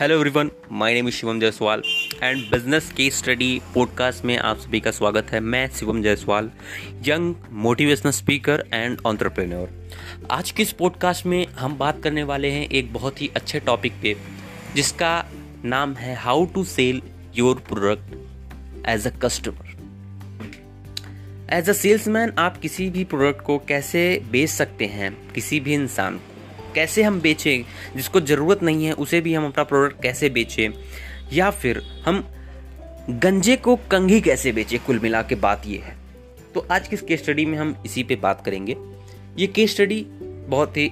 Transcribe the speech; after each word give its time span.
Hello 0.00 0.14
everyone 0.14 0.50
my 0.72 0.94
name 0.94 1.08
is 1.08 1.14
Shivam 1.14 1.40
Jaiswal 1.40 1.82
and 2.22 2.50
business 2.50 2.92
case 2.92 3.18
study 3.18 3.62
podcast 3.74 4.24
में 4.24 4.38
आप 4.38 4.58
सभी 4.58 4.80
का 4.80 4.90
स्वागत 4.90 5.30
है। 5.32 5.40
मैं 5.40 5.68
Shivam 5.68 6.02
Jaiswal 6.02 6.50
young 7.08 7.34
motivational 7.52 8.12
speaker 8.12 8.64
and 8.74 8.98
entrepreneur 9.06 9.90
आज 10.30 10.50
के 10.50 10.62
इस 10.62 10.72
पॉडकास्ट 10.72 11.26
में 11.26 11.46
हम 11.46 11.78
बात 11.78 12.02
करने 12.02 12.22
वाले 12.22 12.50
हैं 12.50 12.68
एक 12.68 12.92
बहुत 12.92 13.22
ही 13.22 13.30
अच्छे 13.36 13.60
टॉपिक 13.60 13.92
पे, 14.02 14.16
जिसका 14.74 15.24
नाम 15.64 15.94
है 15.94 16.14
how 16.16 16.44
to 16.44 16.64
sell 16.64 17.02
your 17.36 17.64
product 17.68 18.86
as 18.88 19.06
a 19.06 19.18
customer 19.18 19.74
as 21.50 21.70
a 21.70 21.72
salesman 21.72 22.32
आप 22.38 22.58
किसी 22.58 22.90
भी 22.90 23.04
प्रोडक्ट 23.04 23.42
को 23.42 23.58
कैसे 23.58 24.22
बेच 24.30 24.50
सकते 24.50 24.84
हैं 24.84 25.32
किसी 25.32 25.60
भी 25.60 25.74
इंसान 25.74 26.18
को? 26.18 26.35
कैसे 26.76 27.02
हम 27.02 27.20
बेचें 27.20 27.62
जिसको 27.96 28.20
ज़रूरत 28.20 28.62
नहीं 28.62 28.86
है 28.86 28.92
उसे 28.92 29.20
भी 29.20 29.34
हम 29.34 29.46
अपना 29.46 29.64
प्रोडक्ट 29.64 30.02
कैसे 30.02 30.30
बेचें? 30.30 30.70
या 31.32 31.50
फिर 31.50 31.82
हम 32.04 32.24
गंजे 33.10 33.56
को 33.56 33.76
कंघी 33.76 34.20
कैसे 34.20 34.52
बेचें? 34.52 34.78
कुल 34.78 34.98
मिला 34.98 35.22
के 35.22 35.34
बात 35.34 35.62
ये 35.66 35.78
है। 35.78 35.96
तो 36.54 36.66
आज 36.70 36.88
की 36.88 36.96
केस 36.96 37.22
स्टडी 37.22 37.44
में 37.44 37.58
हम 37.58 37.82
इसी 37.86 38.02
पे 38.02 38.16
बात 38.16 38.44
करेंगे। 38.44 38.76
ये 39.38 39.46
केस 39.46 39.72
स्टडी 39.72 40.06
बहुत 40.48 40.76
ही 40.76 40.88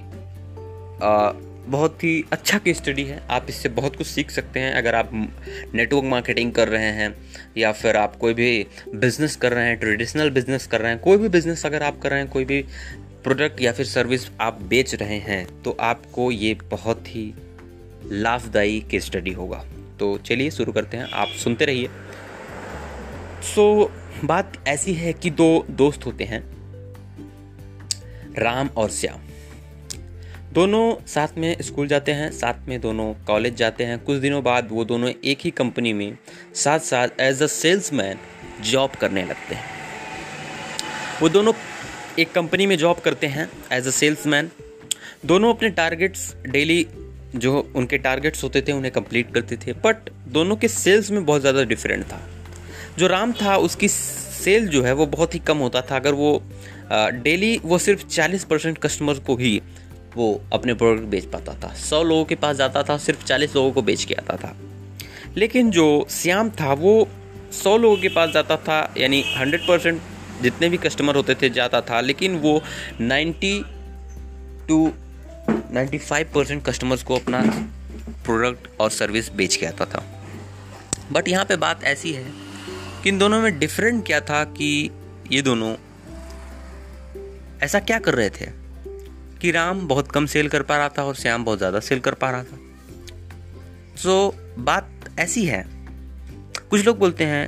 आ, 1.02 1.33
बहुत 1.66 2.05
ही 2.05 2.24
अच्छा 2.32 2.59
केस 2.59 2.77
स्टडी 2.77 3.05
है। 3.05 3.23
आप 3.30 3.46
इससे 3.48 3.69
बहुत 3.69 3.96
कुछ 3.96 4.07
सीख 4.07 4.30
सकते 4.30 4.60
हैं। 4.60 4.73
अगर 4.74 4.95
आप 4.95 5.10
नेटवर्क 5.74 6.05
मार्केटिंग 6.05 6.52
कर 6.52 6.69
रहे 6.69 6.91
हैं 6.93 7.15
या 7.57 7.73
फिर 7.73 7.96
आप 7.96 8.16
कोई 8.16 8.35
भी 8.35 8.66
बिज़नेस 8.95 9.37
कर 9.37 9.52
रहे 9.52 9.66
हैं 9.66 9.77
ट्रेडिशनल 9.77 10.30
बिज़नेस 10.30 10.66
कर 10.66 10.80
रहे 10.80 10.91
हैं 10.91 11.01
कोई 11.01 11.16
भी 11.16 11.29
बिज़नेस 11.29 11.66
अगर 11.66 11.82
आप 11.82 12.01
कर 12.02 12.10
रहे 12.10 12.21
हैं 12.21 12.29
कोई 12.29 12.45
भी 12.45 12.65
प्रोडक्ट 13.24 13.60
या 13.60 13.73
फिर 13.73 13.87
सर्विस 13.87 14.28
आप 14.41 14.62
बेच 14.62 14.95
रहे 14.95 15.19
हैं 15.19 15.62
तो 15.62 15.76
आपको 15.80 16.30
ये 16.30 16.54
बहुत 16.54 17.04
ही 17.09 17.35
लाभदायी 18.04 18.80
केस 18.80 19.04
स्टडी 19.04 19.32
होगा। 19.32 19.65
तो 20.01 20.16
चलिए 20.18 20.51
शुरू 20.51 20.73
करते 20.73 20.96
हैं। 20.96 21.10
आप 21.12 21.29
सुनते 21.29 21.65
रहिए। 21.65 21.88
सो 23.54 23.65
so, 23.85 24.24
बात 24.24 24.65
ऐसी 24.68 24.95
है 24.95 25.13
कि 25.13 25.30
दो 25.30 25.66
दोस्त 25.71 26.07
होते 26.07 26.24
हैं 26.24 26.43
राम 28.38 28.68
और 28.76 28.90
श्याम। 28.90 29.21
दोनों 30.52 31.07
साथ 31.07 31.38
में 31.38 31.57
स्कूल 31.63 31.88
जाते 31.88 32.13
हैं 32.13 32.30
साथ 32.30 32.68
में 32.68 32.80
दोनों 32.80 33.13
कॉलेज 33.15 33.54
जाते 33.54 33.85
हैं। 33.85 33.98
कुछ 33.98 34.18
दिनों 34.18 34.43
बाद 34.45 34.68
वो 34.70 34.85
दोनों 34.85 35.10
एक 35.24 35.38
ही 35.41 35.51
कंपनी 35.51 35.93
में 35.93 36.18
साथ 36.54 36.79
साथ 36.79 37.20
एज 37.20 37.43
अ 37.43 37.46
सेल्समैन 37.46 38.18
जॉब 38.63 38.91
करने 38.91 39.24
लगते 39.24 39.54
हैं। 39.54 39.65
वो 41.23 41.29
दोनों 41.29 41.52
एक 42.18 42.32
कंपनी 42.32 42.66
में 42.66 42.76
जॉब 42.79 42.98
करते 42.98 43.26
हैं 43.26 43.48
एज 43.73 43.87
अ 43.87 43.90
सेल्समैन 43.90 44.51
दोनों 45.26 45.52
अपने 45.54 45.68
टारगेट्स 45.68 46.34
डेली 46.46 46.87
जो 47.37 47.73
उनके 47.76 47.98
टारगेट्स 47.98 48.43
होते 48.45 48.60
थे, 48.62 48.73
उन्हें 48.73 48.93
कंप्लीट 48.93 49.32
करते 49.34 49.57
थे 49.57 49.73
बट 49.84 50.10
दोनों 50.29 50.57
के 50.57 50.68
सेल्स 50.68 51.10
में 51.10 51.24
बहुत 51.26 51.40
ज़्यादा 51.40 51.65
डिफरेंट 51.65 52.04
था। 52.04 52.20
जो 52.98 53.07
राम 53.07 53.32
था, 53.32 53.57
उसकी 53.57 53.88
सेल 53.88 54.68
जो 54.68 54.82
है, 54.82 54.92
वो 54.92 55.07
बहुत 55.07 55.35
ही 55.35 55.38
कम 55.38 55.59
होता 55.59 55.80
था। 55.80 55.96
अगर 55.96 56.12
वो 56.12 56.42
डेली 56.92 57.60
वो 57.65 57.79
सिर्फ़ 57.79 58.07
40 58.09 58.45
परसेंट 58.45 58.79
कस्टमर 58.79 59.18
को 59.18 59.37
ही 59.37 59.60
वो 60.16 60.30
अपने 60.52 60.74
प्रोडक्ट 60.74 61.07
बेच 61.09 61.24
पाता 61.24 61.54
था। 61.54 61.74
100 61.80 62.02
लोगों 62.02 62.24
के 62.24 62.35
पास 62.37 62.57
जाता 62.57 62.82
था, 62.82 62.96
सिर्फ़ 62.98 63.24
40 63.24 63.54
लोगों 63.57 63.73
को 63.73 63.82
बेच 63.82 64.04
के 64.04 64.15
आता 64.15 64.37
था। 64.37 64.56
लेकिन 65.37 65.70
जो 65.70 66.06
श्याम 66.10 66.50
था, 66.50 66.72
वो 66.72 67.09
100 67.53 67.76
लोगों 67.76 67.97
के 67.97 68.09
पास 68.09 68.31
जाता 68.31 68.56
था, 68.59 68.94
यानी 68.98 69.25
100 69.37 69.66
परसेंट 69.69 70.00
जितने 70.44 70.69
भी 70.69 70.76
कस्टमर 70.76 71.16
होते 71.16 71.34
थे 71.34 71.50
जाता 71.50 71.81
था 71.81 72.00
लेकिन 72.00 72.37
वो 72.38 72.62
90 73.03 73.53
टू 74.69 74.92
95 75.75 76.25
परसेंट 76.34 76.64
कस्टमर्स 76.64 77.03
को 77.03 77.16
अपना 77.16 77.42
प्रोडक्ट 78.25 78.69
और 78.81 78.91
सर्विस 78.91 79.32
बेच 79.32 79.56
के 79.56 79.66
आता 79.66 79.84
था। 79.84 80.04
बट 81.12 81.28
यहाँ 81.28 81.44
पे 81.44 81.56
बात 81.56 81.84
ऐसी 81.84 82.12
है 82.12 82.24
कि 83.02 83.08
इन 83.08 83.19
दोनों 83.19 83.41
में 83.41 83.58
डिफरेंट 83.58 84.06
क्या 84.06 84.20
था 84.20 84.44
कि 84.44 84.91
ये 85.32 85.42
दोनों 85.42 85.74
ऐसा 87.62 87.80
क्या 87.80 87.98
कर 87.98 88.14
रहे 88.14 88.30
थे 88.30 88.46
कि 89.40 89.50
राम 89.50 89.86
बहुत 89.88 90.10
कम 90.12 90.26
सेल 90.26 90.48
कर 90.48 90.62
पा 90.62 90.76
रहा 90.76 90.88
था 90.88 91.04
और 91.04 91.14
श्याम 91.14 91.44
बहुत 91.44 91.58
ज़्यादा 91.58 91.80
सेल 91.80 92.00
कर 92.00 92.14
पा 92.14 92.30
रहा 92.30 92.44
था। 92.44 92.58
सो 93.96 94.14
so, 94.30 94.58
बात 94.58 94.90
ऐसी 95.19 95.44
है। 95.44 95.64
कुछ 96.70 96.84
लोग 96.86 96.98
बोलते 96.98 97.24
हैं 97.24 97.44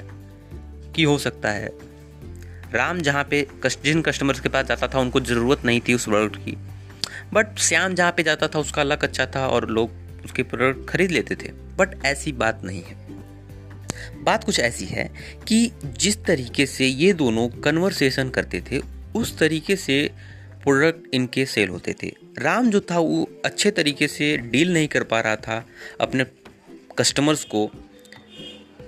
कि 0.92 1.02
हो 1.02 1.18
सकता 1.18 1.50
है 1.50 1.68
राम 2.72 2.98
जहाँ 2.98 3.24
पे 3.24 3.46
जिन 3.66 4.02
कस्टमर्स 4.02 4.40
के 4.40 4.48
पास 4.48 4.66
जाता 4.66 4.88
था, 4.88 4.98
उनको 4.98 5.20
ज़रूरत 5.20 5.64
नहीं 5.64 5.80
थी 5.80 5.94
उस 5.94 6.04
प्रोडक्ट 6.04 6.36
की। 6.36 6.56
बट 7.32 7.58
श्याम 7.58 7.94
जहाँ 7.94 8.12
पे 8.12 8.22
जाता 8.22 8.48
था, 8.48 8.58
उसका 8.58 8.82
लक 8.82 9.04
अच्छा 9.04 9.26
था 9.26 9.46
और 9.48 9.70
लोग 9.70 9.90
उसके 10.24 10.42
प्रोडक्ट 10.42 10.88
खरीद 10.90 11.10
लेते 11.10 11.34
थे। 11.34 11.48
बट 11.48 12.04
ऐसी 12.04 12.32
बात 12.32 12.60
नहीं 12.64 12.82
है। 12.82 13.06
बात 14.22 14.44
कुछ 14.44 14.60
ऐसी 14.60 14.84
है 14.84 15.10
कि 15.48 15.72
जिस 15.84 16.24
तरीके 16.24 16.66
से 16.66 16.86
ये 16.86 17.12
दोनों 17.12 17.48
कन्वर्सेशन 17.48 18.30
करते 18.30 18.60
थे, 18.60 18.80
उस 19.14 19.38
तरीके 19.38 19.76
से 19.76 20.10
प्रोडक्ट 20.62 21.14
इनके 21.14 21.46
सेल 21.46 21.68
होते 21.68 21.94
थे। 22.02 22.12
राम 22.38 22.70
जो 22.70 22.80
था, 22.80 22.98
वो 22.98 23.30
अच्छे 23.44 23.70
तरीके 23.70 24.08
से 24.08 24.36
डील 24.36 24.72
नहीं 24.72 24.88
कर 24.88 25.02
पा 25.02 25.20
रहा 25.20 25.36
था 25.36 25.66
अपने 26.00 26.26
कस्टमर्स 26.98 27.44
को। 27.44 27.70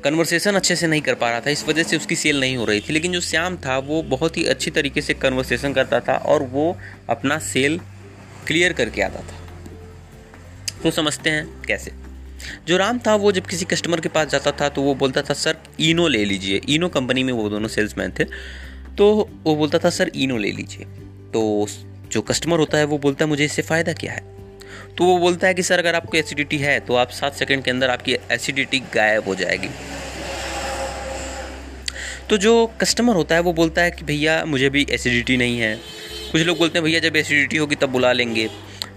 कन्वर्सेशन 0.04 0.54
अच्छे 0.54 0.76
से 0.76 0.86
नहीं 0.86 1.00
कर 1.00 1.14
पा 1.14 1.31
रहा 1.31 1.41
था, 1.41 1.50
इस 1.50 1.64
वजह 1.69 1.82
से 1.82 1.97
उसकी 1.97 2.16
सेल 2.16 2.41
नहीं 2.41 2.56
हो 2.56 2.64
रही 2.64 2.81
थी। 2.81 2.92
लेकिन 2.92 3.12
जो 3.12 3.20
श्याम 3.20 3.56
था, 3.56 3.78
वो 3.78 4.03
बहुत 4.03 4.36
ही 4.36 4.44
अच्छी 4.44 4.70
तरीके 4.70 5.03
से 5.03 5.14
कन्वर्सेशन 5.14 5.72
करता 5.72 6.00
था 6.00 6.16
और 6.26 6.42
वो 6.42 6.76
अपना 7.10 7.38
सेल 7.38 7.78
क्लियर 8.47 8.72
करके 8.72 9.03
आता 9.03 9.20
था। 9.20 9.38
तो 10.82 10.91
समझते 10.91 11.31
हैं 11.31 11.62
कैसे? 11.62 11.92
जो 12.69 12.76
राम 12.76 12.98
था, 12.98 13.14
वो 13.14 13.32
जब 13.32 13.47
किसी 13.47 13.64
कस्टमर 13.64 14.00
के 14.00 14.09
पास 14.09 14.28
जाता 14.28 14.53
था 14.53 14.69
तो 14.69 14.82
वो 14.82 14.94
बोलता 14.94 15.22
था, 15.22 15.34
सर, 15.34 15.56
इनो 15.81 16.09
ले 16.09 16.25
लीजिए। 16.25 16.60
इनो 16.69 16.88
कंपनी 16.88 17.22
में 17.22 17.32
वो 17.32 17.48
दोनों 17.48 17.69
सेल्समैन 17.69 18.12
थे 18.19 18.25
तो 18.98 19.12
वो 19.44 19.56
बोलता 19.56 19.78
था, 19.78 19.91
सर, 19.91 20.10
इनो 20.15 20.36
ले 20.36 20.53
लीजिए। 20.53 20.84
तो 21.32 21.66
जो 22.12 22.20
कस्टमर 22.22 22.59
होता 22.59 22.78
है, 22.78 22.84
वो 22.84 22.98
बोलता 22.98 23.25
है, 23.25 23.28
मुझे 23.28 23.44
इससे 23.44 23.62
फ़ायदा 23.62 23.92
क्या 23.92 24.12
है? 24.12 24.38
तो 24.99 25.05
वो 25.05 25.19
बोलता 25.19 25.47
है 25.47 25.55
कि, 25.55 25.62
सर, 25.62 25.78
अगर 25.78 25.94
आपको 25.94 26.16
एसिडिटी 26.16 26.59
है 26.59 26.81
तो 26.81 26.94
आप 26.94 27.11
सात 27.11 27.34
सेकंड 27.34 27.65
के 27.65 27.71
अंदर 27.71 27.91
आपकी 27.91 28.12
एसिडिटी 28.12 28.78
गायब 28.78 29.25
हो 29.25 29.34
जाएगी. 29.34 29.69
तो 32.31 32.37
जो 32.37 32.72
कस्टमर 32.81 33.15
होता 33.15 33.34
है, 33.34 33.41
वो 33.41 33.53
बोलता 33.53 33.83
है 33.83 33.91
कि, 33.91 34.05
भैया, 34.05 34.44
मुझे 34.44 34.71
भी 34.71 34.87
एसिडिटी 34.91 35.37
नहीं 35.37 35.61
है। 35.61 35.81
कुछ 36.33 36.43
लोग 36.43 36.59
बोलते 36.59 36.78
हैं, 36.78 36.84
भैया, 36.84 37.00
जब 37.00 37.16
एसिडिटी 37.16 37.56
होगी, 37.56 37.75
तब 37.75 37.89
बुला 37.89 38.12
लेंगे। 38.12 38.50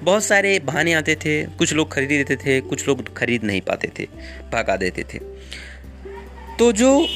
बहुत 0.04 0.24
सारे 0.24 0.60
बहाने 0.60 0.94
आते 0.94 1.16
थे, 1.16 1.44
कुछ 1.44 1.74
लोग 1.74 1.94
खरीद 1.94 2.10
देते 2.10 2.36
थे, 2.36 2.62
कुछ 2.62 2.88
लोग 2.88 3.18
खरीद 3.18 3.44
नहीं 3.44 3.62
पाते 3.62 3.92
थे, 4.00 4.04
भागा 4.52 4.76
देते 4.76 5.04
थे। 5.04 5.20
तो 6.60 6.72
जो 6.72 7.08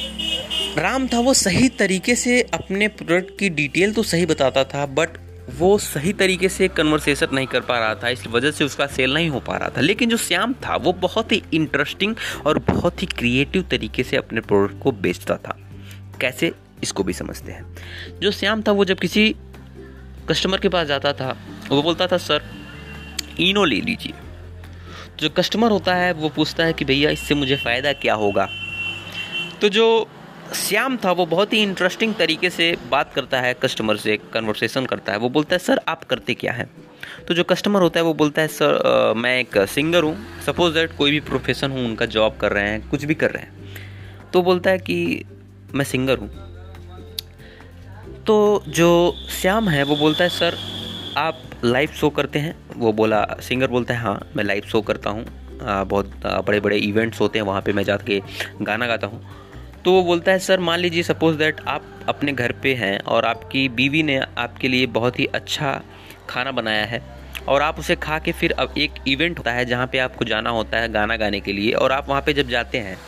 राम 0.78 1.08
था, 1.08 1.20
वो 1.20 1.34
सही 1.34 1.68
तरीके 1.68 2.14
से 2.14 2.42
अपने 2.42 2.88
प्रोडक्ट 2.88 3.38
की 3.38 3.48
डिटेल 3.48 3.92
तो 3.92 4.02
सही 4.02 4.26
बताता 4.26 4.64
था 4.64 4.86
बट 4.86 5.08
वो 5.50 5.78
सही 5.78 6.12
तरीके 6.12 6.48
से 6.48 6.68
कन्वर्सेशन 6.68 7.26
नहीं 7.32 7.46
कर 7.46 7.60
पा 7.60 7.78
रहा 7.78 7.94
था 7.94 8.08
इस 8.08 8.26
वजह 8.26 8.50
से 8.50 8.64
उसका 8.64 8.86
सेल 8.86 9.14
नहीं 9.14 9.28
हो 9.28 9.40
पा 9.40 9.56
रहा 9.56 9.68
था। 9.68 9.80
लेकिन 9.80 10.08
जो 10.08 10.16
श्याम 10.16 10.52
था, 10.52 10.76
वो 10.76 10.92
बहुत 10.92 11.32
ही 11.32 11.42
इंटरेस्टिंग 11.54 12.16
और 12.46 12.58
बहुत 12.58 13.02
ही 13.02 13.06
क्रिएटिव 13.06 13.62
तरीके 13.62 14.02
से 14.02 14.16
अपने 14.16 14.40
प्रोडक्ट 14.40 14.82
को 14.82 14.92
बेचता 14.92 15.36
था। 15.36 15.58
कैसे? 16.20 16.52
इसको 16.82 17.02
भी 17.02 17.12
समझते 17.12 17.52
हैं। 17.52 17.76
जो 18.20 18.30
श्याम 18.30 18.62
था, 18.62 18.72
वो 18.72 18.84
जब 18.84 18.98
किसी 18.98 19.36
कस्टमर 20.28 20.58
के 20.58 20.68
पास 20.68 20.86
जाता 20.86 21.12
था, 21.12 21.36
वो 21.68 21.82
बोलता 21.82 22.06
था, 22.06 22.16
सर, 22.16 22.42
इनो 23.40 23.64
ले 23.64 23.80
लीजिए। 23.80 24.12
जो 25.18 25.30
कस्टमर 25.30 25.70
होता 25.70 25.94
है, 25.94 26.12
वो 26.12 26.28
पूछता 26.28 26.64
है 26.64 26.72
कि, 26.72 26.84
भैया, 26.84 27.10
इससे 27.10 27.34
मुझे 27.34 27.56
फ़ायदा 27.56 27.92
क्या 27.92 28.14
होगा? 28.14 28.48
तो 29.60 29.68
जो 29.68 30.08
श्याम 30.54 30.96
था 30.96 31.12
वो 31.12 31.26
बहुत 31.26 31.52
ही 31.52 31.62
इंटरेस्टिंग 31.62 32.14
तरीके 32.14 32.50
से 32.50 32.76
बात 32.90 33.12
करता 33.14 33.40
है 33.40 33.54
कस्टमर 33.54 33.96
से 33.96 34.16
कन्वर्सेशन 34.32 34.86
करता 34.86 35.12
है। 35.12 35.18
वो 35.18 35.28
बोलता 35.28 35.54
है 35.54 35.58
सर 35.58 35.80
आप 35.88 36.04
करते 36.04 36.34
क्या 36.34 36.52
हैं? 36.52 36.68
तो 37.28 37.34
जो 37.34 37.44
कस्टमर 37.44 37.82
होता 37.82 38.00
है 38.00 38.04
वो 38.04 38.14
बोलता 38.14 38.42
है 38.42 38.48
सर 38.48 38.76
आ, 38.76 39.12
मैं 39.14 39.38
एक 39.40 39.58
सिंगर 39.68 40.02
हूँ। 40.02 40.16
सपोज़ 40.46 40.74
दैट 40.74 40.96
कोई 40.96 41.10
भी 41.10 41.20
प्रोफेशन 41.20 41.70
हूँ 41.70 41.84
उनका 41.84 42.06
जॉब 42.06 42.36
कर 42.36 42.52
रहे 42.52 42.68
हैं 42.68 42.88
कुछ 42.90 43.04
भी 43.04 43.14
कर 43.14 43.30
रहे 43.30 43.42
हैं। 43.42 44.30
तो 44.32 44.42
बोलता 44.42 44.70
है 44.70 44.78
कि 44.78 45.24
मैं 45.74 45.84
सिंगर 45.84 46.18
हूँ। 46.18 46.28
तो 48.26 48.62
जो 48.68 49.14
श्याम 49.30 49.68
है 49.68 49.82
वो 49.82 49.96
बोलता 49.96 50.24
है 50.24 50.30
सर 50.30 50.56
आप 51.16 51.40
लाइव 51.64 51.90
शो 51.90 52.10
करते 52.10 52.38
हैं? 52.38 52.54
वो 52.76 52.92
बोला 52.92 53.24
सिंगर 53.40 53.66
बोलता 53.66 53.94
है 53.94 54.00
हाँ 54.00 54.20
मैं 54.36 54.44
लाइव 54.44 54.62
शो 54.66 54.80
करता 54.82 55.10
हूँ। 55.10 55.24
बहुत 55.62 56.10
बड़े 56.46 56.60
बड़े 56.60 56.76
इवेंट्स 56.78 57.20
होते 57.20 57.38
हैं 57.38 57.46
वहाँ 57.46 57.62
पे 57.62 57.72
मैं 57.72 57.82
जा 57.82 57.96
जाके 57.96 58.20
गाना 58.62 58.86
गाता 58.86 59.06
हूँ। 59.06 59.24
तो 59.86 59.92
वो 59.92 60.02
बोलता 60.02 60.32
है, 60.32 60.38
सर, 60.38 60.60
मान 60.60 60.78
लीजिए 60.80 61.02
सपोज़ 61.02 61.36
दैट 61.38 61.60
आप 61.68 61.82
अपने 62.08 62.32
घर 62.32 62.52
पे 62.52 62.72
हैं 62.74 62.98
और 63.00 63.24
आपकी 63.24 63.68
बीवी 63.68 64.02
ने 64.02 64.16
आपके 64.38 64.68
लिए 64.68 64.86
बहुत 64.86 65.18
ही 65.18 65.26
अच्छा 65.26 65.80
खाना 66.28 66.52
बनाया 66.52 66.84
है 66.84 67.00
और 67.48 67.62
आप 67.62 67.78
उसे 67.78 67.96
खा 67.96 68.18
के 68.18 68.32
फिर 68.32 68.52
अब 68.52 68.74
एक 68.78 68.94
इवेंट 69.08 69.38
होता 69.38 69.52
है 69.52 69.64
जहाँ 69.64 69.86
पे 69.86 69.98
आपको 69.98 70.24
जाना 70.24 70.50
होता 70.50 70.78
है 70.78 70.90
गाना 70.92 71.16
गाने 71.16 71.40
के 71.40 71.52
लिए 71.52 71.72
और 71.72 71.92
आप 71.92 72.08
वहाँ 72.08 72.22
पे 72.22 72.32
जब 72.32 72.48
जाते 72.48 72.78
हैं, 72.78 72.98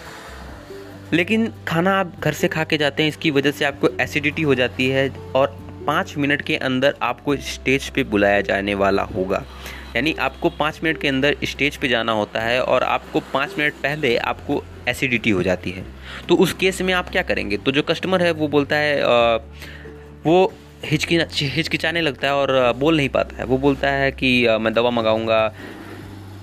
लेकिन 1.13 1.53
खाना 1.69 1.99
आप 2.01 2.13
घर 2.21 2.33
से 2.33 2.49
खा 2.49 2.65
के 2.65 2.79
जाते 2.79 3.03
हैं, 3.03 3.09
इसकी 3.09 3.31
वजह 3.31 3.51
से 3.51 3.65
आपको 3.65 3.89
एसिडिटी 4.01 4.43
हो 4.43 4.55
जाती 4.55 4.89
है 4.89 5.09
और 5.35 5.59
पाँच 5.87 6.17
मिनट 6.19 6.43
के 6.43 6.57
अंदर 6.63 6.95
आपको 7.03 7.37
स्टेज 7.51 7.89
पे 7.89 8.05
बुलाया 8.07 8.41
जाने 8.41 8.75
वाला 8.77 9.03
होगा। 9.15 9.45
यानी 9.97 10.15
आपको 10.21 10.51
पाँच 10.51 10.81
मिनट 10.85 11.01
के 11.01 11.09
अंदर 11.09 11.37
स्टेज 11.45 11.77
पे 11.77 11.89
जाना 11.89 12.13
होता 12.13 12.41
है 12.41 12.63
और 12.63 12.83
आपको 12.85 13.21
पाँच 13.35 13.59
मिनट 13.59 13.75
पहले 13.83 14.17
आपको 14.17 14.65
एसिडिटी 14.89 15.31
हो 15.31 15.43
जाती 15.43 15.71
है। 15.71 15.85
तो 16.29 16.37
उस 16.37 16.53
केस 16.53 16.81
में 16.83 16.93
आप 16.95 17.09
क्या 17.09 17.23
करेंगे? 17.23 17.57
तो 17.57 17.73
जो 17.73 17.83
कस्टमर 17.83 18.23
है 18.23 18.31
वो 18.33 18.49
बोलता 18.49 18.77
है 18.77 19.03
आ, 19.03 19.37
वो 20.27 20.53
हिचकी 20.85 21.19
हिचकिचाने 21.35 22.01
लगता 22.01 22.27
है 22.27 22.35
और 22.35 22.73
बोल 22.73 22.97
नहीं 22.97 23.09
पाता 23.09 23.37
है। 23.37 23.45
वो 23.45 23.59
बोलता 23.59 23.91
है 23.91 24.11
कि 24.13 24.31
मैं 24.61 24.73
दवा 24.75 24.91
मंगाऊँगा। 24.91 25.53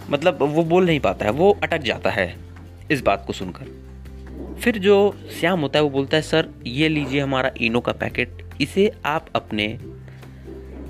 मतलब 0.09 0.38
वो 0.42 0.63
बोल 0.63 0.86
नहीं 0.86 1.00
पाता 1.00 1.25
है। 1.25 1.31
वो 1.31 1.57
अटक 1.63 1.81
जाता 1.81 2.09
है 2.09 2.36
इस 2.92 3.01
बात 3.01 3.24
को 3.27 3.33
सुनकर। 3.33 3.74
फिर 4.62 4.77
जो 4.77 4.95
श्याम 5.39 5.59
होता 5.59 5.80
है 5.80 5.83
वो 5.83 5.89
बोलता 5.89 6.18
है 6.18 6.24
सर 6.24 6.50
ये 6.68 6.89
लीजिए 6.89 7.21
हमारा 7.21 7.51
इनो 7.62 7.80
का 7.80 7.91
पैकेट। 7.94 8.44
इसे 8.62 8.91
आप 9.06 9.27
अपने 9.36 9.68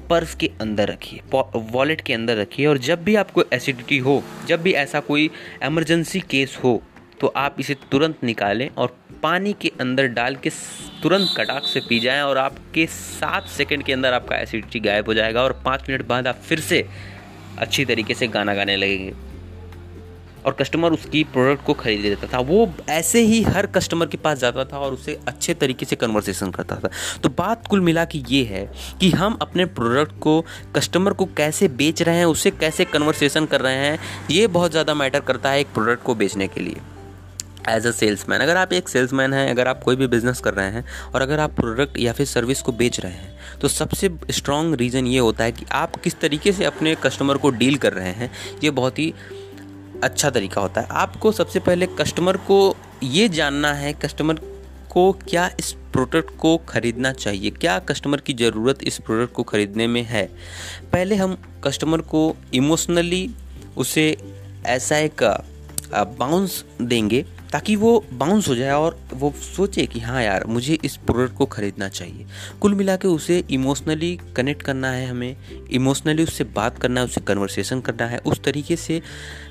पर्स 0.09 0.33
के 0.35 0.49
अंदर 0.61 0.87
रखिए 0.87 1.21
वॉलेट 1.55 2.01
के 2.01 2.13
अंदर 2.13 2.37
रखिए 2.37 2.65
और 2.65 2.77
जब 2.77 3.03
भी 3.03 3.15
आपको 3.15 3.43
एसिडिटी 3.53 3.97
हो 3.97 4.21
जब 4.47 4.61
भी 4.61 4.71
ऐसा 4.73 4.99
कोई 4.99 5.29
एमरजेंसी 5.63 6.19
केस 6.19 6.57
हो 6.63 6.81
तो 7.21 7.27
आप 7.27 7.55
इसे 7.59 7.75
तुरंत 7.91 8.23
निकालें 8.23 8.69
और 8.69 8.95
पानी 9.23 9.53
के 9.53 9.71
अंदर 9.81 10.07
डाल 10.07 10.35
के 10.35 10.49
तुरंत 11.03 11.33
कटाक 11.37 11.63
से 11.63 11.79
पी 11.79 11.99
जाएँ 11.99 12.21
और 12.21 12.37
आपके 12.37 12.85
सात 12.87 13.47
सेकंड 13.47 13.83
के 13.83 13.93
अंदर 13.93 14.13
आपका 14.13 14.37
एसिडिटी 14.37 14.79
गायब 14.79 15.05
हो 15.05 15.13
जाएगा 15.13 15.43
और 15.43 15.61
पाँच 15.65 15.89
मिनट 15.89 16.05
बाद 16.07 16.27
आप 16.27 16.41
फिर 16.45 16.59
से 16.59 16.87
अच्छी 17.59 17.85
तरीके 17.85 18.13
से 18.13 18.27
गाना 18.27 18.53
गाने 18.55 18.75
लगेंगे। 18.77 19.13
और 20.45 20.53
कस्टमर 20.53 20.93
उसकी 20.93 21.23
प्रोडक्ट 21.23 21.63
को 21.65 21.73
खरीद 21.73 22.01
लेता 22.01 22.27
था। 22.33 22.39
वो 22.39 22.73
ऐसे 22.89 23.21
ही 23.21 23.41
हर 23.41 23.65
कस्टमर 23.67 24.05
के 24.05 24.17
पास 24.17 24.37
जाता 24.37 24.65
था 24.65 24.79
और 24.79 24.93
उसे 24.93 25.17
अच्छे 25.27 25.53
तरीके 25.53 25.85
से 25.85 25.95
कन्वर्सेशन 25.95 26.51
करता 26.51 26.75
था। 26.75 26.89
तो 27.23 27.29
बात 27.29 27.67
कुल 27.67 27.81
मिला 27.81 28.05
कि 28.05 28.23
ये 28.27 28.43
है 28.43 28.65
कि 29.01 29.09
हम 29.11 29.37
अपने 29.41 29.65
प्रोडक्ट 29.65 30.19
को 30.19 30.39
कस्टमर 30.75 31.13
को 31.13 31.25
कैसे 31.37 31.67
बेच 31.67 32.01
रहे 32.01 32.17
हैं, 32.17 32.25
उसे 32.25 32.51
कैसे 32.51 32.85
कन्वर्सेशन 32.85 33.45
कर 33.45 33.61
रहे 33.61 33.75
हैं, 33.75 33.99
ये 34.31 34.47
बहुत 34.47 34.71
ज़्यादा 34.71 34.93
मैटर 34.93 35.19
करता 35.19 35.51
है 35.51 35.59
एक 35.59 35.73
प्रोडक्ट 35.73 36.03
को 36.03 36.15
बेचने 36.15 36.47
के 36.47 36.61
लिए। 36.61 36.75
एज 37.69 37.87
अ 37.87 37.91
सेल्समैन 37.91 38.41
अगर 38.41 38.57
आप 38.57 38.73
एक 38.73 38.89
सेल्समैन 38.89 39.33
हैं, 39.33 39.49
अगर 39.49 39.67
आप 39.67 39.83
कोई 39.83 39.95
भी 39.95 40.07
बिज़नेस 40.07 40.39
कर 40.39 40.53
रहे 40.53 40.71
हैं, 40.71 40.85
और 41.13 41.21
अगर 41.21 41.39
आप 41.39 41.55
प्रोडक्ट 41.55 41.97
या 41.99 42.13
फिर 42.13 42.25
सर्विस 42.27 42.61
को 42.61 42.71
बेच 42.73 42.99
रहे 42.99 43.11
हैं 43.11 43.33
तो 43.59 43.67
सबसे 43.67 44.09
स्ट्रॉन्ग 44.31 44.75
रीज़न 44.75 45.07
ये 45.07 45.19
होता 45.19 45.43
है 45.43 45.51
कि 45.51 45.65
आप 45.73 45.95
किस 45.97 46.19
तरीके 46.19 46.51
से 46.51 46.65
अपने 46.65 46.95
कस्टमर 47.03 47.37
को 47.37 47.49
डील 47.51 47.77
कर 47.77 47.93
रहे 47.93 48.11
हैं, 48.11 48.31
ये 48.63 48.69
बहुत 48.71 48.99
ही 48.99 49.13
अच्छा 50.03 50.29
तरीका 50.29 50.61
होता 50.61 50.81
है। 50.81 50.87
आपको 50.93 51.31
सबसे 51.31 51.59
पहले 51.61 51.87
कस्टमर 51.99 52.37
को 52.47 52.75
ये 53.03 53.27
जानना 53.29 53.73
है 53.73 53.93
कस्टमर 53.95 54.39
को 54.91 55.11
क्या 55.23 55.49
इस 55.59 55.71
प्रोडक्ट 55.93 56.29
को 56.39 56.55
ख़रीदना 56.69 57.11
चाहिए, 57.13 57.49
क्या 57.51 57.77
कस्टमर 57.81 58.19
की 58.19 58.33
ज़रूरत 58.35 58.83
इस 58.83 58.97
प्रोडक्ट 58.99 59.33
को 59.33 59.43
ख़रीदने 59.43 59.87
में 59.87 60.01
है। 60.03 60.25
पहले 60.91 61.15
हम 61.15 61.37
कस्टमर 61.63 62.01
को 62.03 62.35
इमोशनली 62.53 63.29
उसे 63.77 64.05
ऐसा 64.67 64.97
एक 64.97 65.23
बाउंस 65.93 66.63
देंगे 66.81 67.25
ताकि 67.55 67.75
वो 67.75 68.03
बाउंस 68.13 68.47
हो 68.47 68.55
जाए 68.55 68.71
और 68.71 68.97
वो 69.13 69.31
सोचे 69.37 69.85
कि 69.85 69.99
हाँ 69.99 70.23
यार, 70.23 70.43
मुझे 70.45 70.77
इस 70.85 70.95
प्रोडक्ट 70.97 71.35
को 71.37 71.45
ख़रीदना 71.45 71.87
चाहिए। 71.89 72.25
कुल 72.61 72.73
मिला 72.75 72.95
के 72.95 73.07
उसे 73.07 73.37
इमोशनली 73.49 74.17
कनेक्ट 74.35 74.61
करना 74.61 74.91
है 74.91 75.07
हमें 75.07 75.35
इमोशनली 75.71 76.23
उससे 76.23 76.43
बात 76.43 76.79
करना 76.79 77.01
है 77.01 77.05
उससे 77.05 77.21
कन्वर्सेशन 77.21 77.81
करना 77.81 78.05
है, 78.05 78.17
उस 78.17 78.43
तरीके 78.43 78.75
से 78.75 79.01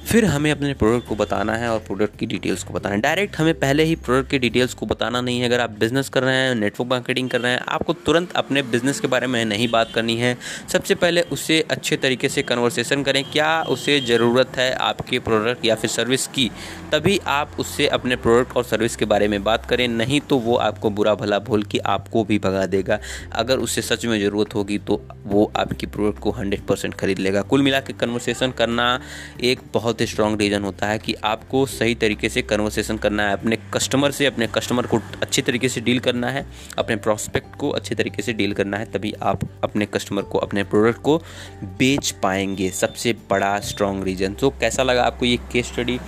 फिर 0.06 0.24
हमें 0.24 0.50
अपने 0.50 0.72
प्रोडक्ट 0.74 1.08
को 1.08 1.14
बताना 1.14 1.54
है 1.56 1.68
और 1.68 1.78
प्रोडक्ट 1.78 2.18
की 2.18 2.26
डिटेल्स 2.26 2.64
को 2.64 2.74
बताना 2.74 2.94
है। 2.94 3.00
डायरेक्ट 3.00 3.36
हमें 3.36 3.54
पहले 3.54 3.84
ही 3.84 3.94
प्रोडक्ट 3.96 4.30
की 4.30 4.38
डिटेल्स 4.38 4.74
को 4.74 4.86
बताना 4.86 5.20
नहीं 5.20 5.40
है। 5.40 5.46
अगर 5.46 5.60
आप 5.60 5.70
बिज़नेस 5.70 6.08
कर 6.08 6.22
रहे 6.22 6.34
हैं 6.34 6.54
नेटवर्क 6.54 6.90
मार्केटिंग 6.90 7.30
कर 7.30 7.40
रहे 7.40 7.52
हैं, 7.52 7.60
आपको 7.68 7.92
तुरंत 7.92 8.32
अपने 8.32 8.62
बिज़नेस 8.64 9.00
के 9.00 9.06
बारे 9.06 9.26
में 9.26 9.44
नहीं 9.44 9.68
बात 9.68 9.92
करनी 9.94 10.16
है। 10.16 10.36
सबसे 10.72 10.94
पहले 10.94 11.22
उससे 11.22 11.60
अच्छे 11.70 11.96
तरीके 11.96 12.28
से 12.28 12.42
कन्वर्सेशन 12.42 13.02
करें, 13.02 13.22
क्या 13.24 13.62
उसे 13.62 14.00
ज़रूरत 14.00 14.56
है 14.56 14.72
आपके 14.82 15.18
प्रोडक्ट 15.18 15.64
या 15.64 15.74
फिर 15.74 15.90
सर्विस 15.90 16.26
की? 16.26 16.50
तभी 16.92 17.18
आप 17.18 17.56
उससे 17.58 17.86
अपने 17.94 18.16
प्रोडक्ट 18.16 18.56
और 18.56 18.64
सर्विस 18.64 18.96
के 18.96 19.04
बारे 19.04 19.28
में 19.28 19.42
बात 19.44 19.66
करें, 19.66 19.86
नहीं 19.88 20.20
तो 20.20 20.38
वो 20.38 20.54
आपको 20.58 20.90
बुरा 20.90 21.14
भला 21.14 21.38
भूल 21.40 21.62
के 21.62 21.78
आपको 21.78 22.24
भी 22.24 22.38
भगा 22.38 22.64
देगा। 22.66 22.98
अगर 23.32 23.58
उससे 23.58 23.82
सच 23.82 24.04
में 24.06 24.18
ज़रूरत 24.20 24.54
होगी 24.54 24.78
तो 24.80 25.00
वो 25.24 25.50
आपकी 25.56 25.86
प्रोडक्ट 25.86 26.18
को 26.18 26.30
हंड्रेड 26.32 26.66
परसेंट 26.66 26.94
खरीद 26.94 27.18
लेगा। 27.18 27.42
कुल 27.44 27.62
मिला 27.62 27.80
के 27.80 27.92
कन्वर्सेशन 27.94 28.50
करना 28.52 29.00
एक 29.42 29.60
बहुत 29.74 30.00
ही 30.00 30.06
स्ट्रॉन्ग 30.06 30.40
रीज़न 30.40 30.64
होता 30.64 30.86
है 30.86 30.98
कि 30.98 31.14
आपको 31.24 31.64
सही 31.68 31.94
तरीके 31.96 32.28
से 32.28 32.42
कन्वर्सेशन 32.44 32.96
करना 32.96 33.22
है, 33.22 33.32
अपने 33.32 33.58
कस्टमर 33.74 34.10
से, 34.10 34.26
अपने 34.26 34.46
कस्टमर 34.54 34.86
को 34.86 35.00
अच्छे 35.22 35.42
तरीके 35.42 35.68
से 35.68 35.80
डील 35.80 35.98
करना 36.00 36.28
है, 36.28 36.46
अपने 36.78 36.96
प्रॉस्पेक्ट 36.98 37.56
को 37.56 37.70
अच्छे 37.70 37.94
तरीके 37.94 38.22
से 38.22 38.32
डील 38.32 38.52
करना 38.52 38.76
है, 38.76 38.90
तभी 38.92 39.12
आप 39.22 39.48
अपने 39.64 39.86
कस्टमर 39.86 40.22
को, 40.24 40.38
अपने 40.38 40.64
प्रोडक्ट 40.64 41.00
को 41.02 41.16
बेच 41.64 42.10
पाएँगे। 42.22 42.70
सबसे 42.72 43.12
बड़ा 43.30 43.58
स्ट्रॉन्ग 43.62 44.04
रीज़न 44.04 44.34
तो 44.34 44.50
कैसा 44.60 44.82
लगा 44.82 45.02
आपको 45.04 45.26
ये 45.26 45.36
केस 45.52 45.66
स्टडी 45.66 45.98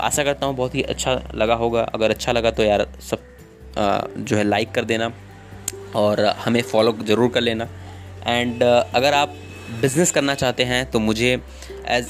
आशा 0.00 0.24
करता 0.24 0.46
हूँ 0.46 0.56
बहुत 0.56 0.74
ही 0.74 0.82
अच्छा 0.84 1.20
लगा 1.34 1.54
होगा। 1.54 1.82
अगर 1.94 2.10
अच्छा 2.10 2.32
लगा 2.32 2.50
तो 2.50 2.62
यार 2.62 2.86
सब 3.10 3.18
जो 4.18 4.36
है 4.36 4.44
लाइक 4.44 4.70
कर 4.72 4.84
देना 4.84 5.12
और 5.96 6.24
हमें 6.38 6.62
फॉलो 6.62 6.92
ज़रूर 7.02 7.30
कर 7.30 7.40
लेना। 7.40 7.68
एंड 8.26 8.62
अगर 8.62 9.14
आप 9.14 9.34
बिज़नेस 9.80 10.10
करना 10.12 10.34
चाहते 10.34 10.64
हैं 10.64 10.84
तो 10.90 11.00
मुझे 11.00 11.32
एज 11.88 12.06